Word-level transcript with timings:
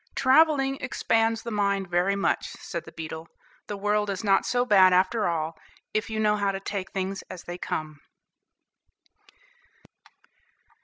"Travelling 0.15 0.77
expands 0.81 1.43
the 1.43 1.51
mind 1.51 1.87
very 1.87 2.15
much," 2.15 2.53
said 2.53 2.85
the 2.85 2.91
beetle. 2.91 3.27
"The 3.67 3.77
world 3.77 4.09
is 4.09 4.23
not 4.23 4.47
so 4.47 4.65
bad 4.65 4.93
after 4.93 5.27
all, 5.27 5.55
if 5.93 6.09
you 6.09 6.19
know 6.19 6.35
how 6.37 6.51
to 6.51 6.59
take 6.59 6.89
things 6.91 7.21
as 7.29 7.43
they 7.43 7.59
come." 7.59 7.99